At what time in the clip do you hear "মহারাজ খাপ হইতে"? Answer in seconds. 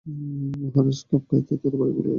0.05-1.53